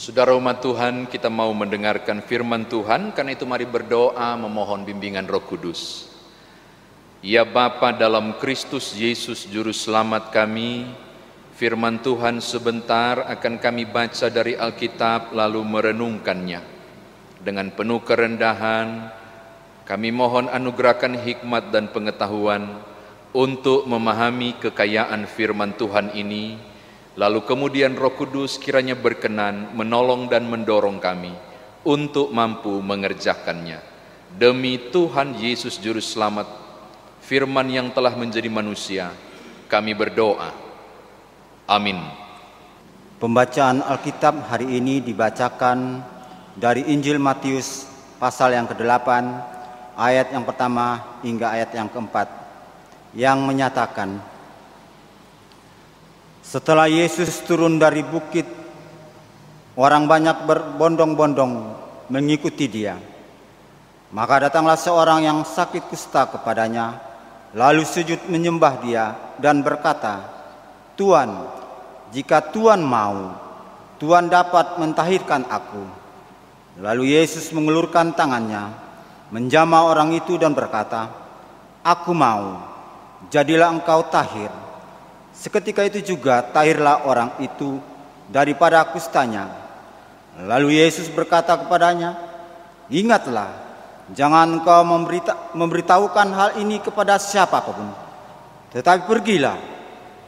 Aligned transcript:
Saudara 0.00 0.32
umat 0.32 0.64
Tuhan, 0.64 1.12
kita 1.12 1.28
mau 1.28 1.52
mendengarkan 1.52 2.24
firman 2.24 2.64
Tuhan, 2.64 3.12
karena 3.12 3.36
itu 3.36 3.44
mari 3.44 3.68
berdoa 3.68 4.32
memohon 4.32 4.88
bimbingan 4.88 5.28
Roh 5.28 5.44
Kudus. 5.44 6.08
Ya 7.20 7.44
Bapa 7.44 7.92
dalam 7.92 8.32
Kristus 8.40 8.96
Yesus 8.96 9.44
Juru 9.44 9.76
Selamat 9.76 10.32
kami, 10.32 10.88
firman 11.52 12.00
Tuhan 12.00 12.40
sebentar 12.40 13.28
akan 13.28 13.60
kami 13.60 13.84
baca 13.84 14.32
dari 14.32 14.56
Alkitab 14.56 15.36
lalu 15.36 15.60
merenungkannya. 15.68 16.64
Dengan 17.44 17.68
penuh 17.68 18.00
kerendahan, 18.00 19.12
kami 19.84 20.08
mohon 20.16 20.48
anugerahkan 20.48 21.12
hikmat 21.12 21.76
dan 21.76 21.92
pengetahuan 21.92 22.80
untuk 23.36 23.84
memahami 23.84 24.56
kekayaan 24.64 25.28
firman 25.28 25.76
Tuhan 25.76 26.16
ini, 26.16 26.56
lalu 27.20 27.44
kemudian 27.44 27.92
Roh 28.00 28.16
Kudus 28.16 28.56
kiranya 28.56 28.96
berkenan 28.96 29.76
menolong 29.76 30.32
dan 30.32 30.48
mendorong 30.48 30.96
kami 30.96 31.36
untuk 31.84 32.32
mampu 32.32 32.80
mengerjakannya. 32.80 33.76
Demi 34.32 34.88
Tuhan 34.88 35.36
Yesus 35.36 35.76
Juru 35.76 36.00
Selamat, 36.00 36.48
firman 37.20 37.68
yang 37.68 37.92
telah 37.92 38.16
menjadi 38.16 38.48
manusia, 38.48 39.12
kami 39.68 39.92
berdoa. 39.92 40.48
Amin. 41.68 42.00
Pembacaan 43.20 43.84
Alkitab 43.84 44.48
hari 44.48 44.80
ini 44.80 45.04
dibacakan 45.04 46.00
dari 46.56 46.88
Injil 46.88 47.20
Matius 47.20 47.84
pasal 48.16 48.56
yang 48.56 48.64
ke-8 48.64 49.08
ayat 49.92 50.32
yang 50.32 50.48
pertama 50.48 51.20
hingga 51.20 51.52
ayat 51.52 51.68
yang 51.76 51.92
keempat 51.92 52.32
yang 53.12 53.44
menyatakan 53.44 54.24
Setelah 56.40 56.88
Yesus 56.88 57.44
turun 57.44 57.76
dari 57.76 58.00
bukit 58.02 58.48
orang 59.76 60.08
banyak 60.08 60.48
berbondong-bondong 60.48 61.52
mengikuti 62.10 62.66
dia 62.66 62.98
maka 64.10 64.50
datanglah 64.50 64.74
seorang 64.74 65.22
yang 65.22 65.38
sakit 65.46 65.86
kusta 65.86 66.26
kepadanya 66.26 66.98
lalu 67.54 67.86
sujud 67.86 68.26
menyembah 68.26 68.82
dia 68.82 69.14
dan 69.38 69.62
berkata 69.62 70.26
Tuhan 70.98 71.60
jika 72.10 72.50
Tuhan 72.50 72.82
mau, 72.82 73.38
Tuhan 74.02 74.26
dapat 74.26 74.82
mentahirkan 74.82 75.46
aku. 75.46 75.82
Lalu 76.82 77.14
Yesus 77.14 77.54
mengulurkan 77.54 78.18
tangannya, 78.18 78.74
menjamah 79.30 79.86
orang 79.86 80.10
itu 80.18 80.34
dan 80.34 80.50
berkata, 80.50 81.06
Aku 81.86 82.10
mau, 82.10 82.66
jadilah 83.30 83.70
engkau 83.70 84.10
tahir. 84.10 84.50
Seketika 85.34 85.86
itu 85.86 86.14
juga 86.14 86.44
tahirlah 86.44 87.06
orang 87.08 87.36
itu 87.40 87.80
daripada 88.28 88.84
kustanya. 88.90 89.48
Lalu 90.40 90.80
Yesus 90.80 91.10
berkata 91.10 91.56
kepadanya, 91.56 92.16
Ingatlah, 92.90 93.50
jangan 94.14 94.60
engkau 94.60 94.82
memberita 94.82 95.54
memberitahukan 95.54 96.28
hal 96.34 96.50
ini 96.58 96.82
kepada 96.82 97.16
siapa 97.16 97.62
pun. 97.62 97.88
Tetapi 98.74 99.06
pergilah, 99.06 99.58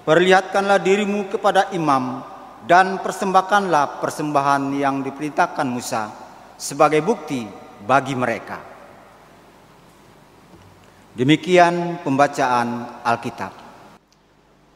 Perlihatkanlah 0.02 0.82
dirimu 0.82 1.30
kepada 1.30 1.70
imam 1.70 2.26
dan 2.66 2.98
persembahkanlah 2.98 4.02
persembahan 4.02 4.74
yang 4.74 4.98
diperintahkan 4.98 5.62
Musa 5.62 6.10
sebagai 6.58 6.98
bukti 7.06 7.46
bagi 7.86 8.18
mereka. 8.18 8.58
Demikian 11.14 12.02
pembacaan 12.02 12.98
Alkitab. 13.06 13.61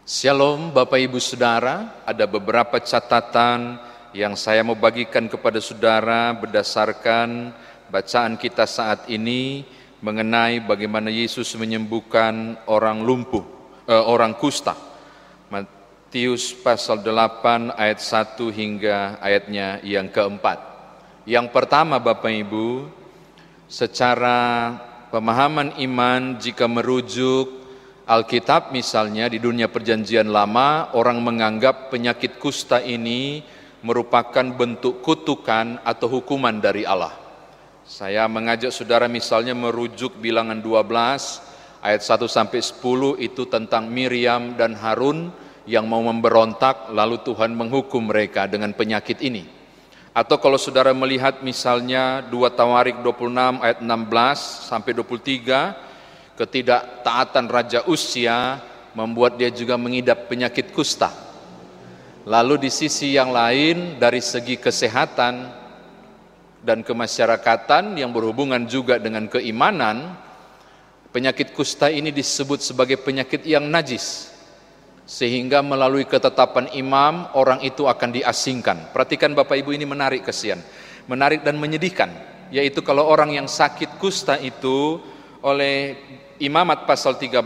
Shalom 0.07 0.71
Bapak 0.71 1.03
Ibu 1.03 1.19
Saudara, 1.19 1.99
ada 2.07 2.31
beberapa 2.31 2.79
catatan 2.79 3.75
yang 4.15 4.39
saya 4.39 4.63
mau 4.63 4.79
bagikan 4.79 5.27
kepada 5.27 5.59
saudara 5.59 6.31
berdasarkan 6.31 7.51
bacaan 7.91 8.39
kita 8.39 8.71
saat 8.71 9.11
ini 9.11 9.67
mengenai 9.99 10.63
bagaimana 10.63 11.11
Yesus 11.11 11.51
menyembuhkan 11.59 12.55
orang 12.71 13.03
lumpuh, 13.03 13.43
eh, 13.91 13.99
orang 13.99 14.39
kusta. 14.39 14.79
Matius 15.51 16.55
pasal 16.55 17.03
8 17.03 17.75
ayat 17.75 17.99
1 17.99 18.47
hingga 18.55 19.19
ayatnya 19.19 19.83
yang 19.83 20.07
keempat. 20.07 20.63
Yang 21.27 21.51
pertama 21.51 21.99
Bapak 21.99 22.31
Ibu, 22.31 22.87
secara 23.67 24.71
pemahaman 25.11 25.75
iman 25.83 26.39
jika 26.39 26.71
merujuk 26.71 27.66
Alkitab 28.07 28.71
misalnya 28.71 29.27
di 29.27 29.43
dunia 29.43 29.67
perjanjian 29.67 30.31
lama 30.31 30.95
orang 30.95 31.19
menganggap 31.27 31.91
penyakit 31.91 32.39
kusta 32.39 32.79
ini 32.79 33.43
merupakan 33.83 34.47
bentuk 34.47 35.03
kutukan 35.03 35.83
atau 35.83 36.07
hukuman 36.15 36.55
dari 36.63 36.87
Allah. 36.87 37.11
Saya 37.83 38.31
mengajak 38.31 38.71
saudara 38.71 39.11
misalnya 39.11 39.59
merujuk 39.59 40.23
bilangan 40.23 40.63
12 40.63 41.83
ayat 41.83 41.99
1 41.99 42.31
sampai 42.31 42.63
10 42.63 43.19
itu 43.27 43.43
tentang 43.51 43.91
Miriam 43.91 44.55
dan 44.55 44.79
Harun 44.79 45.35
yang 45.67 45.91
mau 45.91 45.99
memberontak 45.99 46.95
lalu 46.95 47.19
Tuhan 47.27 47.59
menghukum 47.59 48.07
mereka 48.07 48.47
dengan 48.47 48.71
penyakit 48.71 49.19
ini. 49.19 49.51
Atau 50.15 50.39
kalau 50.39 50.63
saudara 50.63 50.95
melihat 50.95 51.43
misalnya 51.43 52.23
2 52.31 52.55
Tawarik 52.55 53.03
26 53.03 53.67
ayat 53.67 53.83
16 53.83 54.71
sampai 54.71 54.95
23 54.95 55.86
ketidaktaatan 56.37 57.49
Raja 57.49 57.81
Usia 57.89 58.61
membuat 58.93 59.41
dia 59.41 59.49
juga 59.49 59.81
mengidap 59.81 60.29
penyakit 60.31 60.71
kusta. 60.71 61.13
Lalu 62.29 62.69
di 62.69 62.71
sisi 62.71 63.17
yang 63.17 63.33
lain 63.33 63.99
dari 63.99 64.21
segi 64.21 64.61
kesehatan 64.61 65.35
dan 66.63 66.85
kemasyarakatan 66.85 67.97
yang 67.97 68.11
berhubungan 68.11 68.67
juga 68.67 68.99
dengan 68.99 69.31
keimanan, 69.31 70.27
Penyakit 71.17 71.57
kusta 71.57 71.89
ini 71.89 72.13
disebut 72.13 72.61
sebagai 72.61 73.01
penyakit 73.01 73.41
yang 73.49 73.65
najis. 73.73 74.37
Sehingga 75.09 75.65
melalui 75.65 76.05
ketetapan 76.05 76.69
imam 76.77 77.33
orang 77.33 77.65
itu 77.65 77.89
akan 77.89 78.21
diasingkan. 78.21 78.93
Perhatikan 78.93 79.33
Bapak 79.33 79.57
Ibu 79.65 79.73
ini 79.73 79.89
menarik 79.89 80.29
kesian. 80.29 80.61
Menarik 81.09 81.41
dan 81.41 81.57
menyedihkan. 81.57 82.13
Yaitu 82.53 82.85
kalau 82.85 83.09
orang 83.09 83.33
yang 83.33 83.49
sakit 83.49 83.97
kusta 83.97 84.37
itu 84.45 85.01
oleh 85.43 85.97
imamat 86.41 86.89
pasal 86.89 87.19
13 87.19 87.41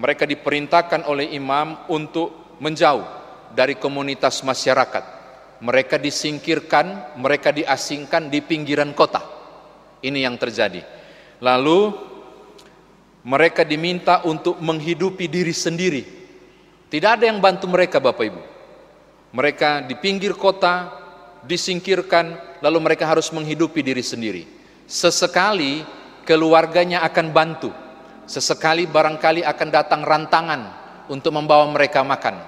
mereka 0.00 0.26
diperintahkan 0.26 1.06
oleh 1.06 1.32
imam 1.38 1.86
untuk 1.86 2.58
menjauh 2.58 3.06
dari 3.54 3.78
komunitas 3.78 4.42
masyarakat. 4.42 5.04
Mereka 5.62 5.96
disingkirkan, 6.02 7.16
mereka 7.16 7.54
diasingkan 7.54 8.26
di 8.26 8.42
pinggiran 8.42 8.90
kota. 8.92 9.22
Ini 10.02 10.26
yang 10.26 10.36
terjadi. 10.36 10.82
Lalu 11.40 11.94
mereka 13.24 13.64
diminta 13.64 14.20
untuk 14.26 14.60
menghidupi 14.60 15.30
diri 15.30 15.54
sendiri. 15.54 16.02
Tidak 16.90 17.10
ada 17.10 17.24
yang 17.24 17.40
bantu 17.40 17.70
mereka 17.70 18.02
Bapak 18.02 18.24
Ibu. 18.28 18.42
Mereka 19.34 19.88
di 19.88 19.94
pinggir 19.98 20.36
kota, 20.36 20.92
disingkirkan, 21.46 22.58
lalu 22.60 22.78
mereka 22.84 23.08
harus 23.08 23.32
menghidupi 23.32 23.80
diri 23.80 24.04
sendiri. 24.04 24.44
Sesekali 24.84 25.82
keluarganya 26.24 27.04
akan 27.06 27.26
bantu. 27.30 27.70
Sesekali 28.24 28.88
barangkali 28.88 29.44
akan 29.44 29.68
datang 29.68 30.00
rantangan 30.00 30.60
untuk 31.12 31.36
membawa 31.36 31.68
mereka 31.68 32.00
makan. 32.00 32.40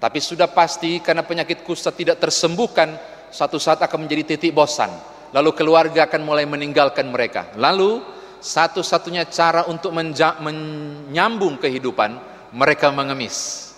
Tapi 0.00 0.18
sudah 0.20 0.48
pasti 0.48 1.00
karena 1.00 1.24
penyakit 1.24 1.64
kusta 1.64 1.92
tidak 1.92 2.20
tersembuhkan, 2.20 2.96
satu 3.32 3.60
saat 3.60 3.80
akan 3.80 4.04
menjadi 4.04 4.36
titik 4.36 4.52
bosan. 4.52 4.88
Lalu 5.32 5.56
keluarga 5.56 6.08
akan 6.08 6.20
mulai 6.24 6.44
meninggalkan 6.44 7.08
mereka. 7.08 7.52
Lalu 7.56 8.00
satu-satunya 8.40 9.28
cara 9.28 9.68
untuk 9.68 9.92
menyambung 9.92 11.60
kehidupan, 11.60 12.16
mereka 12.56 12.88
mengemis. 12.88 13.68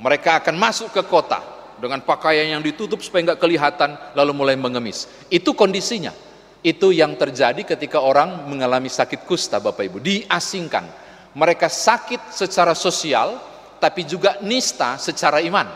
Mereka 0.00 0.42
akan 0.42 0.56
masuk 0.56 0.94
ke 0.94 1.02
kota 1.04 1.40
dengan 1.78 2.02
pakaian 2.02 2.58
yang 2.58 2.62
ditutup 2.64 2.98
supaya 3.04 3.32
nggak 3.32 3.40
kelihatan, 3.40 3.94
lalu 4.16 4.32
mulai 4.34 4.56
mengemis. 4.58 5.06
Itu 5.30 5.54
kondisinya. 5.54 6.27
Itu 6.58 6.90
yang 6.90 7.14
terjadi 7.14 7.62
ketika 7.62 8.02
orang 8.02 8.50
mengalami 8.50 8.90
sakit 8.90 9.22
kusta, 9.24 9.62
Bapak 9.62 9.86
Ibu, 9.86 9.98
diasingkan. 10.02 10.84
Mereka 11.38 11.70
sakit 11.70 12.34
secara 12.34 12.74
sosial, 12.74 13.38
tapi 13.78 14.02
juga 14.02 14.42
nista 14.42 14.98
secara 14.98 15.38
iman. 15.38 15.70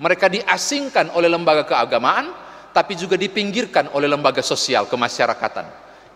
Mereka 0.00 0.32
diasingkan 0.32 1.12
oleh 1.12 1.28
lembaga 1.28 1.68
keagamaan, 1.68 2.32
tapi 2.72 2.96
juga 2.96 3.20
dipinggirkan 3.20 3.92
oleh 3.92 4.08
lembaga 4.08 4.40
sosial 4.40 4.88
kemasyarakatan. 4.88 5.66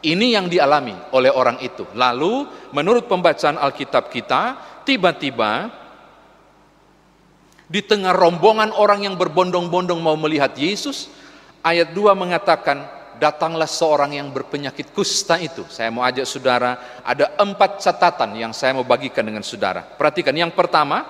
Ini 0.03 0.41
yang 0.41 0.49
dialami 0.49 0.97
oleh 1.13 1.31
orang 1.31 1.61
itu. 1.61 1.85
Lalu 1.93 2.49
menurut 2.73 3.07
pembacaan 3.07 3.61
Alkitab 3.61 4.09
kita, 4.09 4.57
tiba-tiba 4.89 5.69
di 7.69 7.81
tengah 7.85 8.17
rombongan 8.17 8.73
orang 8.73 9.05
yang 9.05 9.15
berbondong-bondong 9.21 10.01
mau 10.01 10.17
melihat 10.17 10.57
Yesus, 10.57 11.13
ayat 11.63 11.93
2 11.95 12.19
mengatakan, 12.19 13.02
datanglah 13.19 13.69
seorang 13.69 14.17
yang 14.17 14.29
berpenyakit 14.31 14.93
kusta 14.93 15.41
itu. 15.41 15.65
Saya 15.69 15.89
mau 15.89 16.05
ajak 16.05 16.25
saudara, 16.25 17.01
ada 17.03 17.35
empat 17.37 17.83
catatan 17.83 18.37
yang 18.37 18.53
saya 18.53 18.77
mau 18.77 18.87
bagikan 18.87 19.25
dengan 19.25 19.45
saudara. 19.45 19.85
Perhatikan, 19.85 20.33
yang 20.33 20.53
pertama, 20.53 21.05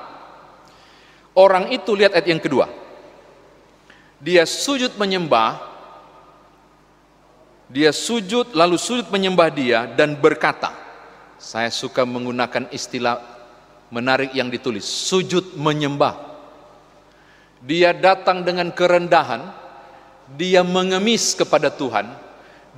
orang 1.36 1.70
itu 1.70 1.92
lihat 1.92 2.16
ayat 2.16 2.28
yang 2.28 2.42
kedua. 2.42 2.66
Dia 4.22 4.46
sujud 4.46 4.94
menyembah, 4.98 5.58
dia 7.66 7.90
sujud 7.90 8.54
lalu 8.54 8.78
sujud 8.78 9.10
menyembah 9.10 9.48
dia 9.50 9.88
dan 9.90 10.14
berkata, 10.14 10.70
saya 11.42 11.74
suka 11.74 12.06
menggunakan 12.06 12.70
istilah 12.70 13.18
menarik 13.90 14.30
yang 14.32 14.46
ditulis, 14.48 14.86
sujud 14.86 15.58
menyembah. 15.58 16.32
Dia 17.62 17.94
datang 17.94 18.42
dengan 18.42 18.70
kerendahan, 18.74 19.61
dia 20.36 20.64
mengemis 20.64 21.36
kepada 21.36 21.68
Tuhan, 21.68 22.08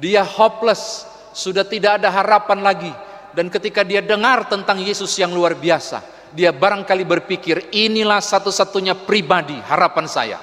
dia 0.00 0.22
hopeless, 0.26 1.06
sudah 1.34 1.62
tidak 1.66 2.02
ada 2.02 2.10
harapan 2.10 2.60
lagi. 2.62 2.92
Dan 3.34 3.50
ketika 3.50 3.82
dia 3.82 3.98
dengar 3.98 4.46
tentang 4.46 4.78
Yesus 4.78 5.10
yang 5.18 5.34
luar 5.34 5.58
biasa, 5.58 6.02
dia 6.30 6.54
barangkali 6.54 7.02
berpikir 7.02 7.74
inilah 7.74 8.22
satu-satunya 8.22 8.94
pribadi 8.94 9.58
harapan 9.66 10.06
saya 10.06 10.38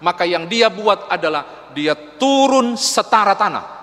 maka 0.00 0.24
yang 0.24 0.48
dia 0.48 0.72
buat 0.72 1.06
adalah 1.12 1.70
dia 1.76 1.94
turun 2.16 2.74
setara 2.74 3.36
tanah. 3.36 3.78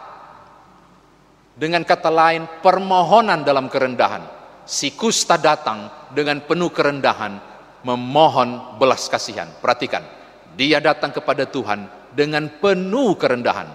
Dengan 1.58 1.82
kata 1.82 2.10
lain, 2.14 2.46
permohonan 2.62 3.42
dalam 3.42 3.66
kerendahan. 3.66 4.22
Si 4.68 4.94
kusta 4.94 5.40
datang 5.40 5.90
dengan 6.14 6.44
penuh 6.44 6.70
kerendahan, 6.70 7.40
memohon 7.82 8.78
belas 8.78 9.10
kasihan. 9.10 9.50
Perhatikan, 9.58 10.06
dia 10.54 10.78
datang 10.78 11.10
kepada 11.10 11.50
Tuhan 11.50 11.88
dengan 12.18 12.50
penuh 12.58 13.14
kerendahan. 13.14 13.70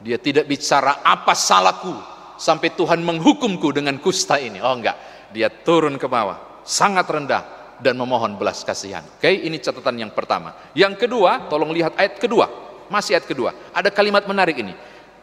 Dia 0.00 0.16
tidak 0.16 0.48
bicara 0.48 1.04
apa 1.04 1.36
salahku 1.36 1.92
sampai 2.40 2.72
Tuhan 2.72 3.04
menghukumku 3.04 3.68
dengan 3.70 4.00
kusta 4.00 4.40
ini. 4.40 4.58
Oh 4.64 4.72
enggak, 4.72 5.28
dia 5.30 5.52
turun 5.52 6.00
ke 6.00 6.08
bawah, 6.08 6.64
sangat 6.64 7.04
rendah 7.04 7.76
dan 7.78 8.00
memohon 8.00 8.40
belas 8.40 8.64
kasihan. 8.64 9.04
Oke, 9.04 9.28
ini 9.28 9.60
catatan 9.60 10.08
yang 10.08 10.10
pertama. 10.16 10.56
Yang 10.72 11.06
kedua, 11.06 11.46
tolong 11.52 11.70
lihat 11.70 11.92
ayat 12.00 12.16
kedua. 12.16 12.48
Masih 12.88 13.20
ayat 13.20 13.28
kedua. 13.28 13.52
Ada 13.76 13.92
kalimat 13.92 14.24
menarik 14.24 14.56
ini. 14.58 14.72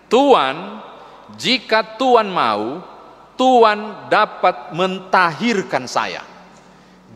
Tuhan, 0.07 0.79
jika 1.35 1.97
Tuhan 1.97 2.29
mau, 2.29 2.81
Tuhan 3.39 4.11
dapat 4.11 4.75
mentahirkan 4.75 5.87
saya. 5.87 6.23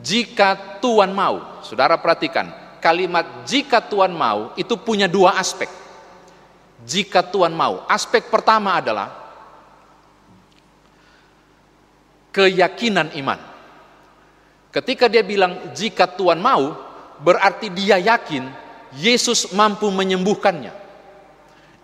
Jika 0.03 0.79
Tuhan 0.83 1.11
mau. 1.15 1.63
Saudara 1.63 1.95
perhatikan, 1.99 2.62
kalimat 2.83 3.47
jika 3.47 3.79
Tuhan 3.79 4.11
mau 4.11 4.51
itu 4.59 4.75
punya 4.75 5.07
dua 5.07 5.39
aspek. 5.39 5.71
Jika 6.83 7.23
Tuhan 7.23 7.55
mau. 7.55 7.87
Aspek 7.87 8.27
pertama 8.27 8.75
adalah 8.75 9.07
keyakinan 12.35 13.15
iman. 13.23 13.39
Ketika 14.67 15.07
dia 15.07 15.23
bilang 15.23 15.71
jika 15.71 16.03
Tuhan 16.03 16.43
mau, 16.43 16.75
berarti 17.23 17.71
dia 17.71 17.95
yakin 17.95 18.51
Yesus 18.99 19.55
mampu 19.55 19.87
menyembuhkannya. 19.87 20.75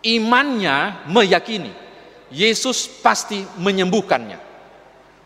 Imannya 0.03 1.07
meyakini 1.07 1.71
Yesus 2.27 2.91
pasti 2.99 3.45
menyembuhkannya. 3.55 4.48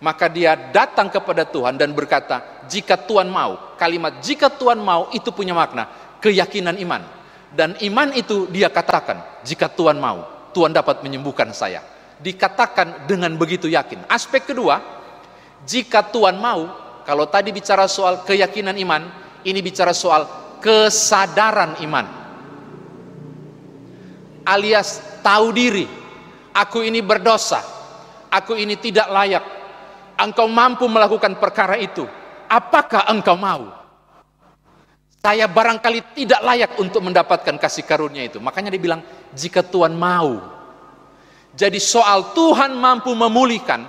Maka 0.04 0.28
dia 0.28 0.60
datang 0.76 1.08
kepada 1.08 1.48
Tuhan 1.48 1.80
dan 1.80 1.96
berkata, 1.96 2.68
jika 2.68 3.00
Tuhan 3.00 3.32
mau. 3.32 3.80
Kalimat 3.80 4.20
jika 4.20 4.52
Tuhan 4.52 4.84
mau 4.84 5.08
itu 5.16 5.32
punya 5.32 5.56
makna 5.56 5.88
keyakinan 6.20 6.76
iman. 6.84 7.04
Dan 7.56 7.80
iman 7.80 8.12
itu 8.12 8.52
dia 8.52 8.68
katakan, 8.68 9.44
jika 9.48 9.72
Tuhan 9.72 9.96
mau, 9.96 10.52
Tuhan 10.52 10.76
dapat 10.76 11.00
menyembuhkan 11.08 11.56
saya. 11.56 11.80
Dikatakan 12.20 13.08
dengan 13.08 13.32
begitu 13.40 13.72
yakin. 13.72 14.04
Aspek 14.12 14.52
kedua, 14.52 14.84
jika 15.64 16.04
Tuhan 16.12 16.36
mau, 16.36 16.68
kalau 17.08 17.24
tadi 17.32 17.56
bicara 17.56 17.88
soal 17.88 18.28
keyakinan 18.28 18.76
iman, 18.84 19.08
ini 19.48 19.60
bicara 19.64 19.96
soal 19.96 20.28
kesadaran 20.60 21.80
iman. 21.84 22.06
Alias 24.44 25.00
tahu 25.24 25.56
diri, 25.56 25.88
aku 26.52 26.84
ini 26.84 27.00
berdosa, 27.00 27.64
aku 28.28 28.60
ini 28.60 28.76
tidak 28.76 29.08
layak. 29.08 29.63
Engkau 30.20 30.46
mampu 30.48 30.86
melakukan 30.86 31.38
perkara 31.42 31.78
itu. 31.78 32.06
Apakah 32.48 33.10
engkau 33.10 33.34
mau? 33.34 33.72
Saya 35.24 35.48
barangkali 35.48 36.14
tidak 36.14 36.42
layak 36.44 36.72
untuk 36.78 37.00
mendapatkan 37.00 37.56
kasih 37.56 37.88
karunia 37.88 38.28
itu. 38.28 38.44
Makanya 38.44 38.70
dia 38.70 38.82
bilang, 38.82 39.02
jika 39.32 39.64
Tuhan 39.64 39.96
mau. 39.96 40.38
Jadi 41.56 41.80
soal 41.80 42.36
Tuhan 42.36 42.76
mampu 42.76 43.16
memulihkan, 43.16 43.88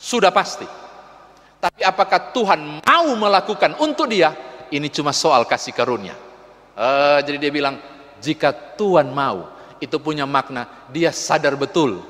sudah 0.00 0.32
pasti. 0.32 0.64
Tapi 1.60 1.84
apakah 1.84 2.32
Tuhan 2.32 2.80
mau 2.80 3.08
melakukan 3.12 3.76
untuk 3.76 4.08
dia? 4.08 4.32
Ini 4.72 4.88
cuma 4.88 5.12
soal 5.12 5.44
kasih 5.44 5.76
karunia. 5.76 6.16
Uh, 6.72 7.20
jadi 7.28 7.36
dia 7.36 7.52
bilang, 7.52 7.76
jika 8.22 8.48
Tuhan 8.80 9.12
mau, 9.12 9.52
itu 9.80 9.96
punya 9.96 10.28
makna 10.28 10.68
dia 10.92 11.08
sadar 11.10 11.56
betul 11.56 12.04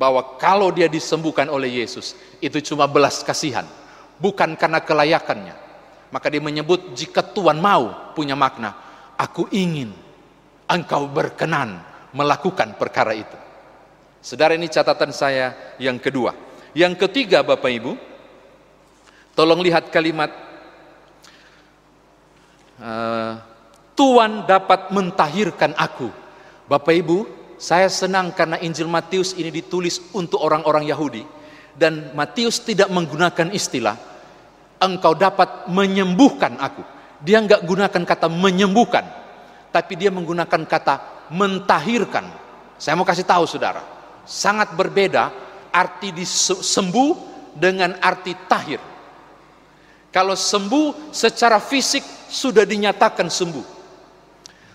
bahwa 0.00 0.40
kalau 0.40 0.72
dia 0.72 0.88
disembuhkan 0.88 1.52
oleh 1.52 1.84
Yesus, 1.84 2.16
itu 2.40 2.56
cuma 2.72 2.88
belas 2.88 3.20
kasihan, 3.20 3.68
bukan 4.16 4.56
karena 4.56 4.80
kelayakannya. 4.80 5.52
Maka 6.08 6.32
dia 6.32 6.40
menyebut 6.40 6.96
jika 6.96 7.20
Tuhan 7.20 7.60
mau 7.60 8.16
punya 8.16 8.32
makna, 8.32 8.72
aku 9.20 9.52
ingin 9.52 9.92
engkau 10.64 11.04
berkenan 11.04 11.84
melakukan 12.16 12.80
perkara 12.80 13.12
itu. 13.12 13.36
Saudara 14.24 14.56
ini 14.56 14.72
catatan 14.72 15.12
saya 15.12 15.76
yang 15.76 16.00
kedua. 16.00 16.32
Yang 16.72 17.04
ketiga 17.06 17.44
Bapak 17.44 17.68
Ibu, 17.68 17.92
Tolong 19.40 19.64
lihat 19.64 19.88
kalimat 19.94 20.28
uh, 22.82 23.40
Tuhan 23.94 24.44
dapat 24.44 24.92
mentahirkan 24.92 25.72
aku. 25.80 26.12
Bapak 26.68 26.92
Ibu, 26.92 27.18
saya 27.60 27.92
senang 27.92 28.32
karena 28.32 28.56
Injil 28.56 28.88
Matius 28.88 29.36
ini 29.36 29.52
ditulis 29.52 30.00
untuk 30.16 30.40
orang-orang 30.40 30.88
Yahudi 30.88 31.20
dan 31.76 32.16
Matius 32.16 32.64
tidak 32.64 32.88
menggunakan 32.88 33.52
istilah 33.52 34.00
engkau 34.80 35.12
dapat 35.12 35.68
menyembuhkan 35.68 36.56
aku. 36.56 36.80
Dia 37.20 37.36
enggak 37.44 37.60
gunakan 37.68 38.02
kata 38.08 38.32
menyembuhkan, 38.32 39.04
tapi 39.68 39.92
dia 40.00 40.08
menggunakan 40.08 40.64
kata 40.64 41.28
mentahirkan. 41.36 42.32
Saya 42.80 42.96
mau 42.96 43.04
kasih 43.04 43.28
tahu 43.28 43.44
saudara, 43.44 43.84
sangat 44.24 44.72
berbeda 44.72 45.28
arti 45.68 46.16
disembuh 46.16 47.12
dengan 47.52 47.92
arti 48.00 48.32
tahir. 48.48 48.80
Kalau 50.08 50.32
sembuh 50.32 51.12
secara 51.12 51.60
fisik 51.60 52.02
sudah 52.32 52.64
dinyatakan 52.64 53.28
sembuh. 53.28 53.66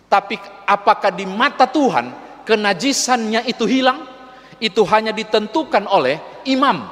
Tapi 0.06 0.38
apakah 0.70 1.10
di 1.10 1.26
mata 1.26 1.66
Tuhan 1.66 2.25
kenajisannya 2.46 3.50
itu 3.50 3.66
hilang? 3.66 4.06
Itu 4.62 4.88
hanya 4.88 5.12
ditentukan 5.12 5.84
oleh 5.90 6.46
imam. 6.48 6.88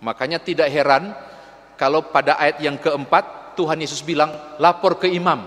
Makanya 0.00 0.40
tidak 0.40 0.70
heran 0.72 1.12
kalau 1.76 2.08
pada 2.08 2.40
ayat 2.40 2.62
yang 2.64 2.80
keempat 2.80 3.58
Tuhan 3.58 3.82
Yesus 3.82 4.00
bilang 4.00 4.32
lapor 4.56 4.96
ke 4.96 5.10
imam. 5.10 5.44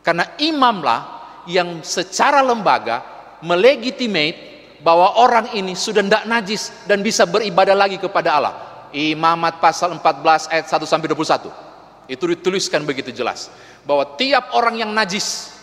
Karena 0.00 0.24
imamlah 0.40 1.00
yang 1.44 1.84
secara 1.84 2.40
lembaga 2.40 3.04
melegitimate 3.44 4.50
bahwa 4.80 5.20
orang 5.20 5.52
ini 5.52 5.76
sudah 5.76 6.00
tidak 6.00 6.24
najis 6.24 6.72
dan 6.88 7.04
bisa 7.04 7.28
beribadah 7.28 7.76
lagi 7.76 8.00
kepada 8.00 8.36
Allah. 8.36 8.54
Imamat 8.90 9.60
pasal 9.62 9.92
14 9.92 10.50
ayat 10.50 10.66
1 10.66 10.88
sampai 10.88 11.08
21. 11.12 11.52
Itu 12.10 12.24
dituliskan 12.26 12.82
begitu 12.82 13.14
jelas 13.14 13.52
bahwa 13.86 14.02
tiap 14.18 14.50
orang 14.56 14.82
yang 14.82 14.90
najis 14.90 15.59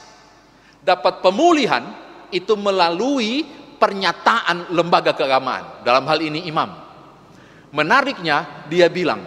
dapat 0.88 1.20
pemulihan 1.20 1.84
itu 2.32 2.56
melalui 2.56 3.44
pernyataan 3.76 4.72
lembaga 4.72 5.12
keagamaan. 5.12 5.84
Dalam 5.84 6.08
hal 6.08 6.24
ini 6.24 6.48
imam. 6.48 6.72
Menariknya 7.76 8.64
dia 8.72 8.88
bilang, 8.88 9.20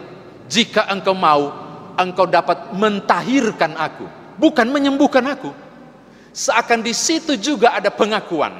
"Jika 0.49 0.89
engkau 0.89 1.13
mau, 1.13 1.53
engkau 1.93 2.25
dapat 2.25 2.73
mentahirkan 2.73 3.77
aku, 3.77 4.09
bukan 4.41 4.65
menyembuhkan 4.73 5.21
aku." 5.29 5.53
Seakan 6.33 6.81
di 6.81 6.97
situ 6.97 7.37
juga 7.37 7.77
ada 7.77 7.93
pengakuan 7.93 8.57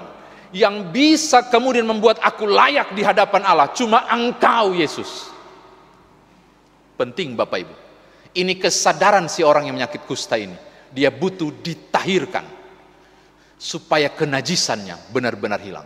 yang 0.54 0.94
bisa 0.94 1.42
kemudian 1.50 1.88
membuat 1.88 2.22
aku 2.22 2.46
layak 2.46 2.94
di 2.94 3.02
hadapan 3.02 3.42
Allah 3.48 3.72
cuma 3.72 4.04
engkau 4.12 4.76
Yesus 4.76 5.32
Penting 7.02 7.34
Bapak 7.34 7.66
Ibu. 7.66 7.76
Ini 8.38 8.62
kesadaran 8.62 9.26
si 9.26 9.42
orang 9.42 9.66
yang 9.66 9.74
menyakit 9.74 10.06
kusta 10.06 10.38
ini. 10.38 10.54
Dia 10.94 11.10
butuh 11.10 11.50
ditahirkan. 11.50 12.61
Supaya 13.62 14.10
kenajisannya 14.10 15.14
benar-benar 15.14 15.62
hilang. 15.62 15.86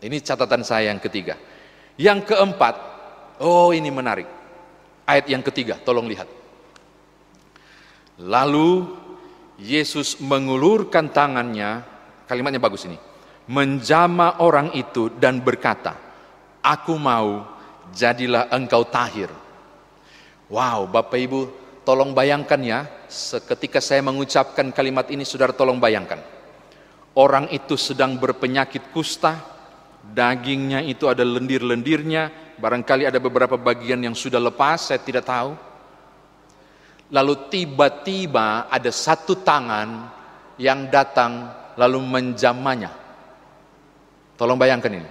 Ini 0.00 0.16
catatan 0.24 0.64
saya 0.64 0.88
yang 0.88 0.96
ketiga. 1.04 1.36
Yang 2.00 2.32
keempat, 2.32 2.74
oh 3.44 3.76
ini 3.76 3.92
menarik. 3.92 4.24
Ayat 5.04 5.28
yang 5.28 5.44
ketiga, 5.44 5.76
tolong 5.76 6.08
lihat. 6.08 6.24
Lalu 8.24 8.88
Yesus 9.60 10.16
mengulurkan 10.24 11.12
tangannya, 11.12 11.84
kalimatnya 12.24 12.56
bagus 12.56 12.88
ini. 12.88 12.96
Menjama 13.52 14.40
orang 14.40 14.72
itu 14.72 15.12
dan 15.20 15.44
berkata, 15.44 15.92
Aku 16.64 16.96
mau, 16.96 17.44
jadilah 17.92 18.48
engkau 18.48 18.88
tahir. 18.88 19.28
Wow, 20.48 20.88
Bapak 20.88 21.20
Ibu, 21.20 21.40
Tolong 21.82 22.14
bayangkan 22.14 22.62
ya, 22.62 22.86
seketika 23.10 23.82
saya 23.82 24.06
mengucapkan 24.06 24.70
kalimat 24.70 25.10
ini, 25.10 25.26
saudara 25.26 25.50
tolong 25.50 25.82
bayangkan. 25.82 26.22
Orang 27.12 27.52
itu 27.52 27.76
sedang 27.76 28.16
berpenyakit 28.16 28.88
kusta, 28.88 29.36
dagingnya 30.00 30.80
itu 30.80 31.04
ada 31.12 31.20
lendir-lendirnya, 31.20 32.56
barangkali 32.56 33.04
ada 33.04 33.20
beberapa 33.20 33.60
bagian 33.60 34.00
yang 34.00 34.16
sudah 34.16 34.40
lepas, 34.40 34.88
saya 34.88 35.00
tidak 35.04 35.28
tahu. 35.28 35.52
Lalu 37.12 37.52
tiba-tiba 37.52 38.72
ada 38.72 38.88
satu 38.88 39.44
tangan 39.44 40.08
yang 40.56 40.88
datang 40.88 41.52
lalu 41.76 42.00
menjamanya. 42.00 42.88
Tolong 44.40 44.56
bayangkan 44.56 44.96
ini. 44.96 45.10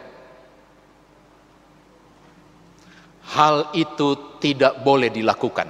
Hal 3.31 3.71
itu 3.77 4.41
tidak 4.41 4.81
boleh 4.81 5.13
dilakukan 5.13 5.69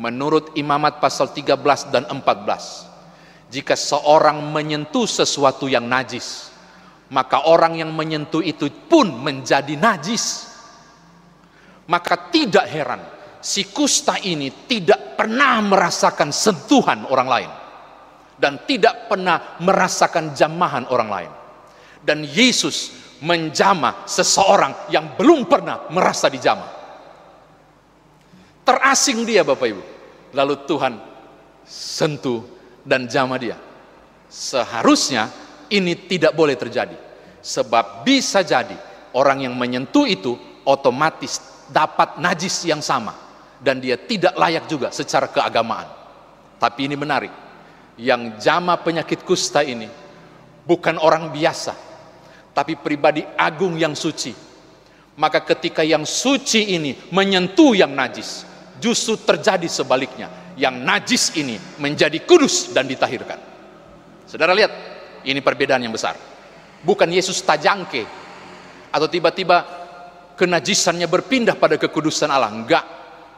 menurut 0.00 0.56
imamat 0.56 0.98
pasal 0.98 1.28
13 1.28 1.92
dan 1.92 2.08
14 2.08 2.89
jika 3.50 3.74
seorang 3.74 4.54
menyentuh 4.54 5.04
sesuatu 5.10 5.66
yang 5.66 5.84
najis 5.90 6.50
maka 7.10 7.50
orang 7.50 7.82
yang 7.82 7.90
menyentuh 7.90 8.40
itu 8.40 8.70
pun 8.86 9.10
menjadi 9.10 9.74
najis. 9.74 10.48
Maka 11.90 12.30
tidak 12.30 12.70
heran 12.70 13.02
si 13.42 13.66
kusta 13.74 14.14
ini 14.22 14.70
tidak 14.70 15.18
pernah 15.18 15.58
merasakan 15.58 16.30
sentuhan 16.30 17.02
orang 17.10 17.28
lain 17.28 17.50
dan 18.38 18.62
tidak 18.62 19.10
pernah 19.10 19.58
merasakan 19.58 20.30
jamahan 20.30 20.86
orang 20.86 21.10
lain. 21.10 21.32
Dan 22.00 22.22
Yesus 22.22 22.94
menjamah 23.20 24.06
seseorang 24.06 24.88
yang 24.94 25.18
belum 25.18 25.50
pernah 25.50 25.90
merasa 25.90 26.30
dijamah. 26.30 26.78
Terasing 28.62 29.26
dia 29.26 29.42
Bapak 29.42 29.66
Ibu. 29.66 29.82
Lalu 30.30 30.54
Tuhan 30.62 30.94
sentuh 31.66 32.59
dan 32.84 33.06
jamah 33.06 33.38
dia. 33.40 33.56
Seharusnya 34.30 35.28
ini 35.70 35.94
tidak 36.06 36.32
boleh 36.34 36.54
terjadi. 36.54 36.96
Sebab 37.40 38.04
bisa 38.04 38.44
jadi 38.44 38.76
orang 39.16 39.48
yang 39.48 39.54
menyentuh 39.56 40.04
itu 40.04 40.36
otomatis 40.68 41.40
dapat 41.72 42.20
najis 42.20 42.68
yang 42.68 42.84
sama. 42.84 43.16
Dan 43.60 43.76
dia 43.80 44.00
tidak 44.00 44.32
layak 44.40 44.64
juga 44.68 44.88
secara 44.88 45.28
keagamaan. 45.28 45.88
Tapi 46.56 46.88
ini 46.88 46.96
menarik. 46.96 47.32
Yang 48.00 48.40
jama 48.40 48.80
penyakit 48.80 49.20
kusta 49.28 49.60
ini 49.60 49.88
bukan 50.64 50.96
orang 50.96 51.28
biasa. 51.28 51.76
Tapi 52.56 52.80
pribadi 52.80 53.20
agung 53.36 53.76
yang 53.76 53.92
suci. 53.92 54.32
Maka 55.20 55.44
ketika 55.44 55.84
yang 55.84 56.08
suci 56.08 56.72
ini 56.80 56.96
menyentuh 57.12 57.76
yang 57.76 57.92
najis, 57.92 58.48
Justru 58.80 59.20
terjadi 59.20 59.68
sebaliknya. 59.68 60.32
Yang 60.58 60.76
najis 60.82 61.24
ini 61.38 61.56
menjadi 61.78 62.18
kudus 62.26 62.74
dan 62.74 62.90
ditahirkan. 62.90 63.38
Saudara 64.26 64.54
lihat, 64.54 64.72
ini 65.26 65.40
perbedaan 65.42 65.82
yang 65.82 65.94
besar. 65.94 66.16
Bukan 66.80 67.10
Yesus 67.12 67.42
tajangke 67.44 68.08
atau 68.90 69.06
tiba-tiba 69.06 69.62
kenajisannya 70.34 71.04
berpindah 71.04 71.54
pada 71.60 71.76
kekudusan 71.76 72.32
Allah. 72.32 72.48
Enggak. 72.48 72.84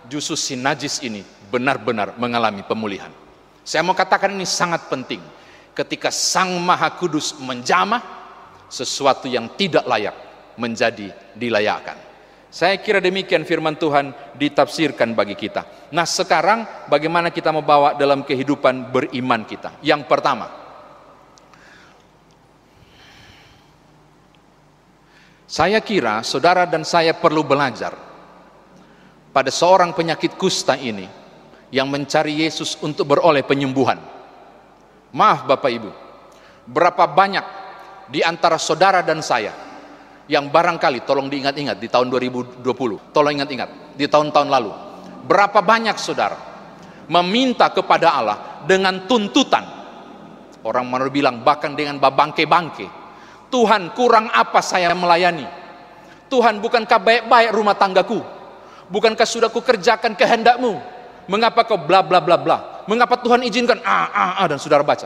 Justru 0.07 0.35
si 0.35 0.55
najis 0.59 0.99
ini 1.07 1.23
benar-benar 1.51 2.19
mengalami 2.19 2.67
pemulihan. 2.67 3.11
Saya 3.63 3.87
mau 3.87 3.95
katakan 3.95 4.35
ini 4.35 4.47
sangat 4.47 4.91
penting. 4.91 5.23
Ketika 5.73 6.11
Sang 6.11 6.59
Maha 6.59 6.91
Kudus 6.99 7.39
menjamah 7.39 8.03
sesuatu 8.69 9.31
yang 9.31 9.53
tidak 9.55 9.87
layak 9.87 10.17
menjadi 10.59 11.13
dilayakkan. 11.33 12.12
Saya 12.53 12.77
kira 12.85 13.01
demikian 13.01 13.49
firman 13.49 13.81
Tuhan 13.81 14.13
ditafsirkan 14.37 15.17
bagi 15.17 15.33
kita. 15.33 15.89
Nah 15.89 16.05
sekarang 16.05 16.85
bagaimana 16.85 17.33
kita 17.33 17.49
membawa 17.49 17.97
dalam 17.97 18.29
kehidupan 18.29 18.93
beriman 18.93 19.49
kita? 19.49 19.81
Yang 19.81 20.05
pertama, 20.05 20.53
saya 25.49 25.81
kira 25.81 26.21
saudara 26.21 26.69
dan 26.69 26.85
saya 26.85 27.17
perlu 27.17 27.41
belajar 27.41 27.97
pada 29.33 29.49
seorang 29.49 29.97
penyakit 29.97 30.37
kusta 30.37 30.77
ini 30.77 31.09
yang 31.73 31.89
mencari 31.89 32.45
Yesus 32.45 32.77
untuk 32.85 33.17
beroleh 33.17 33.49
penyembuhan. 33.49 33.97
Maaf 35.17 35.49
Bapak 35.49 35.73
Ibu, 35.73 35.91
berapa 36.69 37.09
banyak 37.09 37.47
di 38.13 38.21
antara 38.21 38.61
saudara 38.61 39.01
dan 39.01 39.25
saya 39.25 39.72
yang 40.31 40.51
barangkali 40.51 41.03
tolong 41.03 41.27
diingat-ingat 41.27 41.79
di 41.79 41.89
tahun 41.91 42.11
2020 42.11 42.63
tolong 43.11 43.33
ingat-ingat 43.35 43.99
di 43.99 44.07
tahun-tahun 44.07 44.49
lalu 44.49 44.71
berapa 45.27 45.59
banyak 45.63 45.97
saudara 45.99 46.53
meminta 47.11 47.69
kepada 47.69 48.15
Allah 48.15 48.39
dengan 48.65 49.05
tuntutan. 49.11 49.65
Orang 50.63 50.87
mana 50.87 51.11
bilang 51.11 51.43
bahkan 51.43 51.75
dengan 51.75 51.99
babangke-bangke 51.99 53.03
Tuhan 53.53 53.93
kurang 53.93 54.33
apa 54.33 54.65
saya 54.65 54.97
melayani? 54.97 55.45
Tuhan 56.33 56.65
bukankah 56.65 56.97
baik-baik 56.97 57.51
rumah 57.53 57.77
tanggaku? 57.77 58.25
Bukankah 58.89 59.29
sudah 59.29 59.53
kukerjakan 59.53 60.17
kehendakmu? 60.17 60.81
Mengapa 61.29 61.69
kau 61.69 61.77
bla 61.77 62.01
bla 62.01 62.25
bla 62.25 62.41
bla? 62.41 62.59
Mengapa 62.89 63.21
Tuhan 63.21 63.45
izinkan? 63.45 63.85
Ah 63.85 64.09
ah 64.09 64.31
ah 64.41 64.47
dan 64.49 64.57
saudara 64.57 64.81
baca 64.81 65.05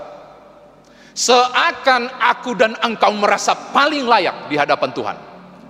Seakan 1.16 2.12
aku 2.20 2.52
dan 2.52 2.76
engkau 2.84 3.08
merasa 3.16 3.56
paling 3.72 4.04
layak 4.04 4.52
di 4.52 4.60
hadapan 4.60 4.92
Tuhan. 4.92 5.16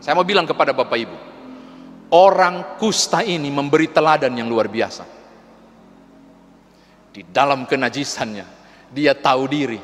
Saya 0.03 0.19
mau 0.19 0.27
bilang 0.27 0.43
kepada 0.43 0.75
Bapak 0.75 0.99
Ibu, 0.99 1.17
orang 2.11 2.75
kusta 2.83 3.23
ini 3.23 3.47
memberi 3.47 3.95
teladan 3.95 4.35
yang 4.35 4.51
luar 4.51 4.67
biasa. 4.67 5.07
Di 7.15 7.23
dalam 7.31 7.63
kenajisannya, 7.63 8.47
dia 8.91 9.15
tahu 9.15 9.47
diri. 9.47 9.81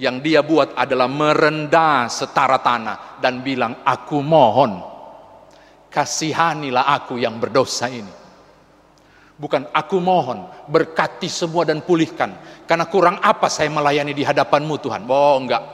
Yang 0.00 0.16
dia 0.26 0.40
buat 0.42 0.74
adalah 0.74 1.06
merendah 1.06 2.10
setara 2.10 2.58
tanah 2.58 3.22
dan 3.22 3.46
bilang, 3.46 3.86
aku 3.86 4.18
mohon, 4.24 4.80
kasihanilah 5.86 6.88
aku 6.98 7.20
yang 7.20 7.38
berdosa 7.38 7.86
ini. 7.86 8.19
Bukan 9.40 9.72
aku 9.72 9.96
mohon 10.04 10.44
berkati 10.68 11.24
semua 11.24 11.64
dan 11.64 11.80
pulihkan. 11.80 12.36
Karena 12.68 12.84
kurang 12.84 13.16
apa 13.24 13.48
saya 13.48 13.72
melayani 13.72 14.12
di 14.12 14.20
hadapanmu 14.20 14.76
Tuhan. 14.76 15.08
Oh 15.08 15.40
enggak. 15.40 15.64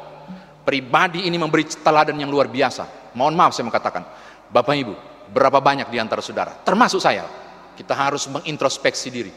Pribadi 0.63 1.27
ini 1.27 1.35
memberi 1.35 1.67
teladan 1.67 2.15
yang 2.15 2.31
luar 2.31 2.47
biasa. 2.47 3.11
Mohon 3.19 3.35
maaf 3.35 3.53
saya 3.59 3.67
mengatakan. 3.67 4.07
Bapak 4.47 4.75
Ibu, 4.79 4.95
berapa 5.35 5.59
banyak 5.59 5.91
di 5.91 5.99
antara 5.99 6.23
saudara, 6.23 6.55
termasuk 6.63 7.03
saya, 7.03 7.27
kita 7.75 7.91
harus 7.99 8.31
mengintrospeksi 8.31 9.11
diri. 9.11 9.33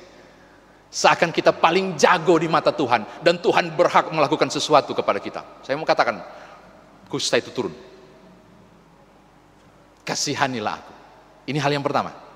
Seakan 0.90 1.34
kita 1.34 1.54
paling 1.54 1.98
jago 1.98 2.38
di 2.38 2.46
mata 2.50 2.70
Tuhan 2.74 3.26
dan 3.26 3.42
Tuhan 3.42 3.74
berhak 3.74 4.10
melakukan 4.14 4.50
sesuatu 4.54 4.94
kepada 4.94 5.18
kita. 5.18 5.42
Saya 5.66 5.78
mau 5.78 5.86
katakan, 5.86 6.22
kusta 7.10 7.38
itu 7.42 7.50
turun. 7.50 7.74
Kasihanilah 10.06 10.76
aku. 10.78 10.94
Ini 11.50 11.58
hal 11.62 11.74
yang 11.74 11.86
pertama. 11.86 12.29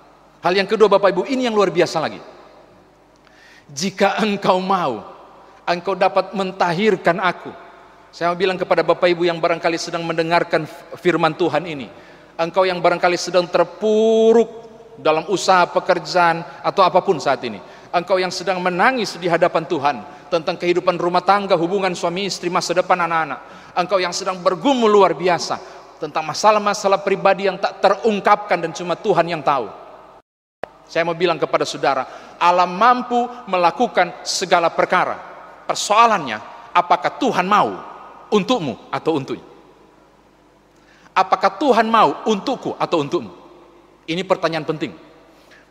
Hal 0.44 0.60
yang 0.60 0.68
kedua 0.68 0.92
Bapak 0.92 1.16
Ibu, 1.16 1.24
ini 1.32 1.48
yang 1.48 1.56
luar 1.56 1.72
biasa 1.72 2.04
lagi. 2.04 2.20
Jika 3.72 4.20
engkau 4.20 4.60
mau, 4.60 5.00
engkau 5.64 5.96
dapat 5.96 6.36
mentahirkan 6.36 7.16
aku. 7.24 7.48
Saya 8.12 8.30
mau 8.30 8.38
bilang 8.38 8.60
kepada 8.60 8.84
Bapak 8.84 9.08
Ibu 9.08 9.24
yang 9.24 9.40
barangkali 9.40 9.80
sedang 9.80 10.04
mendengarkan 10.04 10.68
firman 11.00 11.32
Tuhan 11.40 11.64
ini. 11.64 11.88
Engkau 12.36 12.68
yang 12.68 12.84
barangkali 12.84 13.16
sedang 13.16 13.48
terpuruk 13.48 14.68
dalam 15.00 15.24
usaha 15.32 15.64
pekerjaan 15.64 16.44
atau 16.60 16.84
apa 16.84 17.00
pun 17.00 17.24
saat 17.24 17.40
ini. 17.48 17.64
Engkau 17.96 18.20
yang 18.20 18.30
sedang 18.30 18.60
menangis 18.60 19.16
di 19.16 19.32
hadapan 19.32 19.64
Tuhan 19.64 19.96
tentang 20.28 20.60
kehidupan 20.60 21.00
rumah 21.00 21.24
tangga, 21.24 21.56
hubungan 21.56 21.96
suami 21.96 22.28
istri, 22.28 22.52
masa 22.52 22.76
depan 22.76 23.00
anak-anak. 23.00 23.40
Engkau 23.80 23.96
yang 23.96 24.12
sedang 24.12 24.44
bergumul 24.44 24.92
luar 24.92 25.16
biasa 25.16 25.56
tentang 26.04 26.28
masalah-masalah 26.28 27.00
pribadi 27.00 27.48
yang 27.48 27.56
tak 27.56 27.80
terungkapkan 27.80 28.60
dan 28.60 28.76
cuma 28.76 29.00
Tuhan 29.00 29.24
yang 29.24 29.40
tahu. 29.40 29.83
Saya 30.88 31.08
mau 31.08 31.16
bilang 31.16 31.40
kepada 31.40 31.64
saudara, 31.64 32.36
Allah 32.38 32.68
mampu 32.68 33.26
melakukan 33.48 34.24
segala 34.28 34.70
perkara. 34.70 35.16
Persoalannya, 35.64 36.70
apakah 36.76 37.18
Tuhan 37.18 37.48
mau 37.48 37.72
untukmu 38.30 38.92
atau 38.92 39.16
untuknya? 39.16 39.46
Apakah 41.14 41.56
Tuhan 41.62 41.88
mau 41.88 42.26
untukku 42.28 42.76
atau 42.76 43.00
untukmu? 43.00 43.32
Ini 44.10 44.22
pertanyaan 44.28 44.68
penting. 44.68 44.92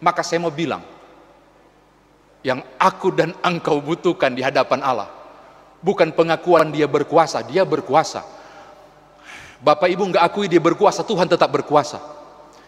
Maka 0.01 0.25
saya 0.25 0.41
mau 0.41 0.51
bilang, 0.51 0.83
yang 2.43 2.65
aku 2.81 3.15
dan 3.15 3.37
engkau 3.45 3.79
butuhkan 3.79 4.33
di 4.35 4.43
hadapan 4.43 4.81
Allah, 4.83 5.11
bukan 5.85 6.11
pengakuan 6.11 6.73
dia 6.73 6.89
berkuasa, 6.91 7.45
dia 7.45 7.63
berkuasa. 7.63 8.25
Bapak 9.63 9.87
ibu 9.87 10.03
nggak 10.11 10.25
akui 10.25 10.51
dia 10.51 10.59
berkuasa, 10.59 11.07
Tuhan 11.07 11.31
tetap 11.31 11.47
berkuasa 11.53 12.22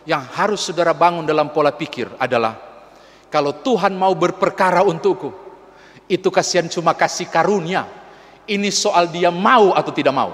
yang 0.04 0.24
harus 0.36 0.68
saudara 0.68 0.92
bangun 0.92 1.24
dalam 1.24 1.52
pola 1.52 1.72
pikir 1.72 2.08
adalah 2.20 2.56
kalau 3.34 3.50
Tuhan 3.64 3.98
mau 3.98 4.14
berperkara 4.14 4.86
untukku, 4.86 5.34
itu 6.06 6.28
kasihan 6.30 6.70
cuma 6.70 6.94
kasih 6.94 7.26
karunia. 7.26 7.82
Ini 8.44 8.68
soal 8.70 9.08
dia 9.10 9.32
mau 9.32 9.72
atau 9.72 9.90
tidak 9.90 10.14
mau. 10.14 10.32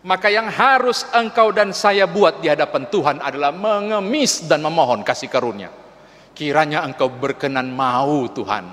Maka 0.00 0.32
yang 0.32 0.48
harus 0.48 1.04
engkau 1.12 1.52
dan 1.52 1.76
saya 1.76 2.08
buat 2.08 2.40
di 2.40 2.48
hadapan 2.48 2.88
Tuhan 2.88 3.16
adalah 3.20 3.52
mengemis 3.52 4.48
dan 4.48 4.64
memohon 4.64 5.04
kasih 5.04 5.28
karunia. 5.28 5.68
Kiranya 6.32 6.88
engkau 6.88 7.12
berkenan 7.12 7.68
mau 7.68 8.24
Tuhan 8.32 8.64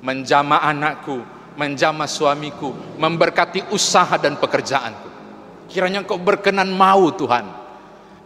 menjama 0.00 0.64
anakku, 0.64 1.20
menjama 1.60 2.08
suamiku, 2.08 2.72
memberkati 2.96 3.68
usaha 3.74 4.16
dan 4.16 4.40
pekerjaanku. 4.40 5.08
Kiranya 5.68 6.06
engkau 6.06 6.16
berkenan 6.16 6.72
mau 6.72 7.12
Tuhan. 7.12 7.65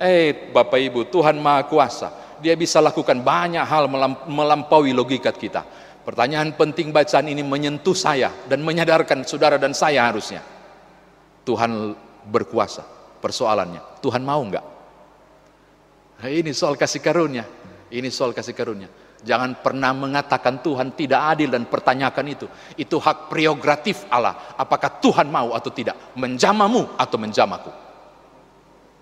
Eh 0.00 0.48
Bapak 0.48 0.80
Ibu, 0.80 1.12
Tuhan 1.12 1.36
Maha 1.36 1.68
Kuasa. 1.68 2.08
Dia 2.40 2.56
bisa 2.56 2.80
lakukan 2.80 3.20
banyak 3.20 3.60
hal 3.60 3.84
melampaui 4.24 4.96
logika 4.96 5.28
kita. 5.28 5.60
Pertanyaan 6.00 6.56
penting 6.56 6.88
bacaan 6.88 7.28
ini 7.28 7.44
menyentuh 7.44 7.92
saya 7.92 8.32
dan 8.48 8.64
menyadarkan 8.64 9.28
saudara 9.28 9.60
dan 9.60 9.76
saya 9.76 10.08
harusnya. 10.08 10.40
Tuhan 11.44 11.92
berkuasa. 12.32 12.80
Persoalannya, 13.20 14.00
Tuhan 14.00 14.24
mau 14.24 14.40
enggak? 14.40 14.64
Nah, 16.24 16.28
ini 16.32 16.56
soal 16.56 16.80
kasih 16.80 17.04
karunia. 17.04 17.44
Ini 17.92 18.08
soal 18.08 18.32
kasih 18.32 18.56
karunia. 18.56 18.88
Jangan 19.20 19.60
pernah 19.60 19.92
mengatakan 19.92 20.64
Tuhan 20.64 20.96
tidak 20.96 21.36
adil 21.36 21.52
dan 21.52 21.68
pertanyakan 21.68 22.24
itu. 22.32 22.48
Itu 22.80 22.96
hak 22.96 23.28
prerogatif 23.28 24.08
Allah. 24.08 24.56
Apakah 24.56 24.96
Tuhan 25.04 25.28
mau 25.28 25.52
atau 25.52 25.68
tidak? 25.68 26.16
Menjamamu 26.16 26.96
atau 26.96 27.20
menjamaku? 27.20 27.89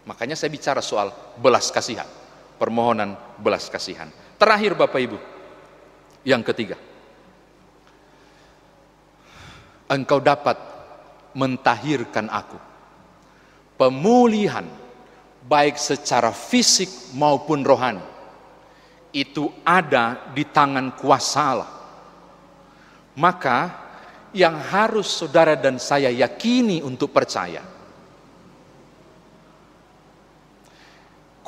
Makanya 0.08 0.40
saya 0.40 0.48
bicara 0.48 0.80
soal 0.80 1.12
belas 1.36 1.68
kasihan. 1.68 2.08
Permohonan 2.56 3.12
belas 3.36 3.68
kasihan. 3.68 4.08
Terakhir 4.40 4.72
Bapak 4.72 5.00
Ibu. 5.04 5.18
Yang 6.24 6.42
ketiga. 6.48 6.76
Engkau 9.92 10.24
dapat 10.24 10.56
mentahirkan 11.36 12.32
aku. 12.32 12.56
Pemulihan 13.76 14.64
baik 15.44 15.76
secara 15.76 16.32
fisik 16.32 16.88
maupun 17.14 17.62
rohani 17.62 18.02
itu 19.12 19.48
ada 19.62 20.32
di 20.32 20.48
tangan 20.48 20.96
kuasa 20.96 21.40
Allah. 21.40 21.70
Maka 23.14 23.58
yang 24.32 24.56
harus 24.56 25.08
saudara 25.08 25.54
dan 25.54 25.76
saya 25.80 26.10
yakini 26.10 26.82
untuk 26.84 27.14
percaya 27.14 27.77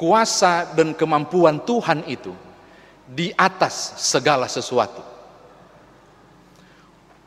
kuasa 0.00 0.72
dan 0.72 0.96
kemampuan 0.96 1.60
Tuhan 1.60 2.08
itu 2.08 2.32
di 3.04 3.28
atas 3.36 4.00
segala 4.00 4.48
sesuatu. 4.48 5.04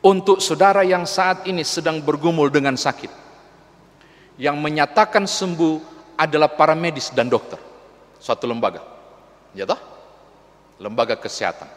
Untuk 0.02 0.42
saudara 0.42 0.82
yang 0.82 1.06
saat 1.06 1.46
ini 1.46 1.62
sedang 1.62 2.02
bergumul 2.02 2.50
dengan 2.50 2.74
sakit, 2.74 3.08
yang 4.42 4.58
menyatakan 4.58 5.22
sembuh 5.22 5.94
adalah 6.18 6.50
para 6.50 6.74
medis 6.74 7.14
dan 7.14 7.30
dokter, 7.30 7.62
suatu 8.18 8.50
lembaga. 8.50 8.82
Ya 9.54 9.64
toh? 9.70 9.78
lembaga 10.82 11.14
kesehatan. 11.14 11.70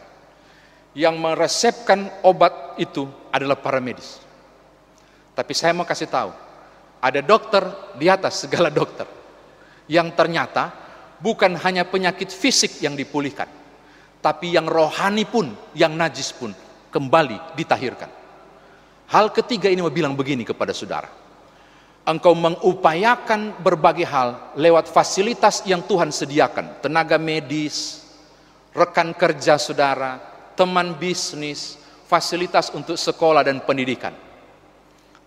Yang 0.97 1.15
meresepkan 1.21 2.09
obat 2.25 2.73
itu 2.81 3.05
adalah 3.29 3.53
para 3.53 3.77
medis. 3.77 4.17
Tapi 5.37 5.53
saya 5.53 5.77
mau 5.77 5.85
kasih 5.85 6.09
tahu, 6.09 6.33
ada 6.97 7.21
dokter 7.21 7.61
di 8.01 8.09
atas 8.09 8.41
segala 8.41 8.73
dokter 8.73 9.05
yang 9.85 10.09
ternyata 10.17 10.86
bukan 11.21 11.57
hanya 11.61 11.85
penyakit 11.87 12.29
fisik 12.29 12.81
yang 12.81 12.93
dipulihkan, 12.93 13.49
tapi 14.21 14.53
yang 14.53 14.69
rohani 14.69 15.25
pun, 15.25 15.49
yang 15.73 15.93
najis 15.93 16.33
pun 16.33 16.53
kembali 16.93 17.57
ditahirkan. 17.57 18.09
Hal 19.07 19.31
ketiga 19.31 19.71
ini 19.71 19.79
mau 19.79 19.93
bilang 19.93 20.13
begini 20.13 20.43
kepada 20.43 20.75
saudara. 20.75 21.07
Engkau 22.07 22.31
mengupayakan 22.35 23.59
berbagai 23.59 24.07
hal 24.07 24.55
lewat 24.55 24.87
fasilitas 24.87 25.63
yang 25.67 25.83
Tuhan 25.83 26.07
sediakan, 26.07 26.79
tenaga 26.79 27.19
medis, 27.19 28.07
rekan 28.71 29.11
kerja 29.11 29.59
saudara, 29.59 30.15
teman 30.55 30.95
bisnis, 30.95 31.75
fasilitas 32.07 32.71
untuk 32.71 32.95
sekolah 32.95 33.43
dan 33.43 33.59
pendidikan. 33.59 34.15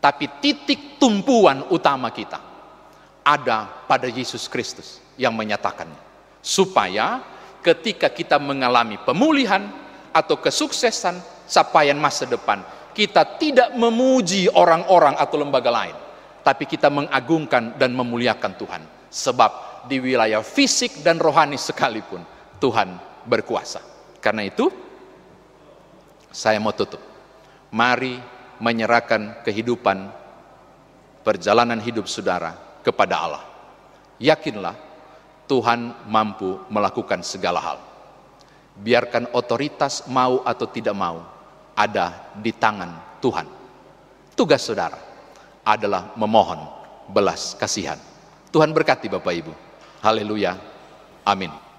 Tapi 0.00 0.40
titik 0.40 0.96
tumpuan 0.96 1.68
utama 1.68 2.08
kita 2.08 2.40
ada 3.20 3.84
pada 3.84 4.08
Yesus 4.08 4.48
Kristus 4.48 5.09
yang 5.20 5.36
menyatakannya. 5.36 6.08
Supaya 6.40 7.20
ketika 7.60 8.08
kita 8.08 8.40
mengalami 8.40 8.96
pemulihan 9.04 9.68
atau 10.16 10.40
kesuksesan 10.40 11.20
capaian 11.44 12.00
masa 12.00 12.24
depan, 12.24 12.64
kita 12.96 13.36
tidak 13.36 13.76
memuji 13.76 14.48
orang-orang 14.48 15.20
atau 15.20 15.36
lembaga 15.36 15.68
lain, 15.68 15.96
tapi 16.40 16.64
kita 16.64 16.88
mengagungkan 16.88 17.76
dan 17.76 17.92
memuliakan 17.92 18.56
Tuhan. 18.56 18.82
Sebab 19.12 19.84
di 19.84 20.00
wilayah 20.00 20.40
fisik 20.40 21.04
dan 21.04 21.20
rohani 21.20 21.60
sekalipun 21.60 22.24
Tuhan 22.56 22.96
berkuasa. 23.28 23.84
Karena 24.24 24.48
itu, 24.48 24.72
saya 26.32 26.56
mau 26.62 26.72
tutup. 26.72 27.02
Mari 27.70 28.18
menyerahkan 28.60 29.42
kehidupan 29.46 30.10
perjalanan 31.22 31.78
hidup 31.78 32.06
saudara 32.06 32.80
kepada 32.82 33.14
Allah. 33.16 33.44
Yakinlah 34.20 34.89
Tuhan 35.50 36.06
mampu 36.06 36.62
melakukan 36.70 37.26
segala 37.26 37.58
hal. 37.58 37.78
Biarkan 38.78 39.34
otoritas 39.34 40.06
mau 40.06 40.46
atau 40.46 40.70
tidak 40.70 40.94
mau 40.94 41.26
ada 41.74 42.30
di 42.38 42.54
tangan 42.54 43.18
Tuhan. 43.18 43.50
Tugas 44.38 44.62
saudara 44.62 44.94
adalah 45.66 46.14
memohon 46.14 46.62
belas 47.10 47.58
kasihan. 47.58 47.98
Tuhan 48.54 48.70
berkati 48.70 49.10
Bapak 49.10 49.34
Ibu. 49.34 49.52
Haleluya. 50.06 50.54
Amin. 51.26 51.69